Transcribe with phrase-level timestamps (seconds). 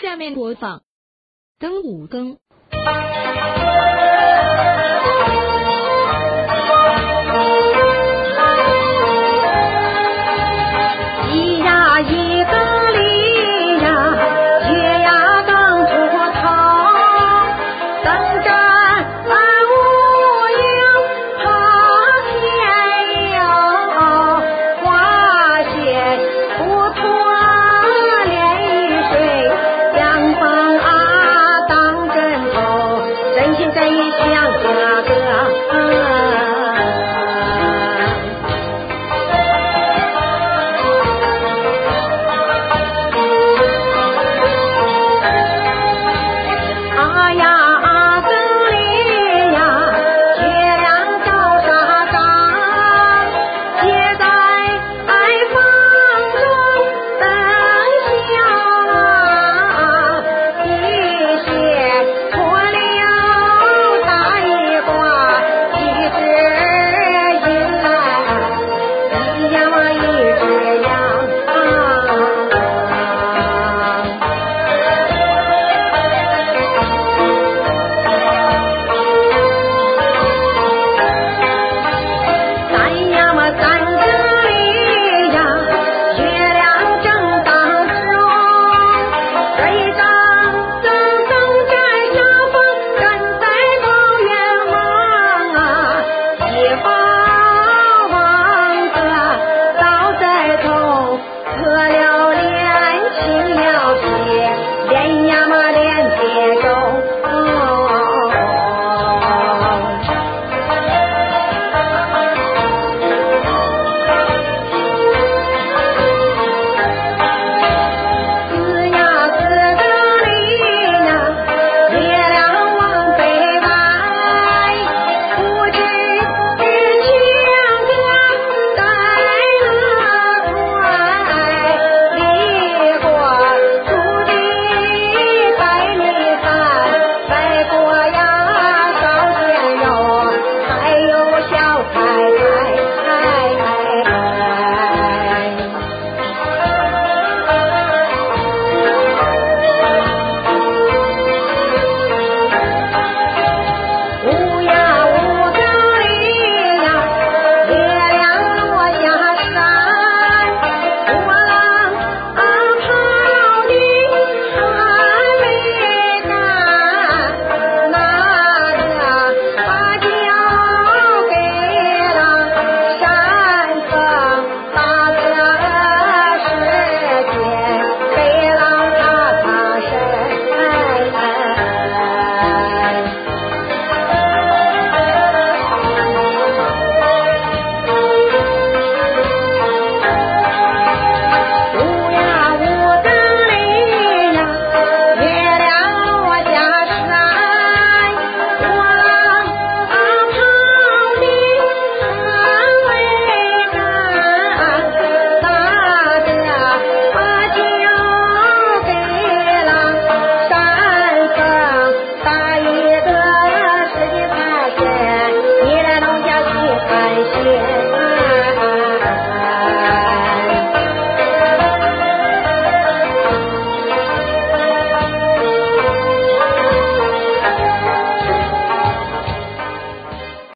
[0.00, 0.78] 下面播放
[1.58, 2.36] 《登五更》。